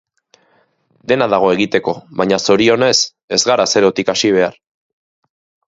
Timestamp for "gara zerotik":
3.53-4.13